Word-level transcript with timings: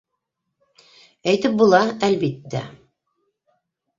Әйтеп 1.33 1.59
була, 1.59 1.83
әлбиттә... 2.09 2.61